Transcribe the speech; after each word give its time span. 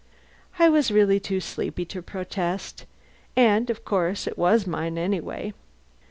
I 0.57 0.67
was 0.67 0.89
really 0.89 1.19
too 1.19 1.39
sleepy 1.39 1.85
to 1.85 2.01
protest, 2.01 2.85
and 3.35 3.69
of 3.69 3.85
course 3.85 4.25
it 4.25 4.35
was 4.35 4.65
mine 4.65 4.97
anyway. 4.97 5.53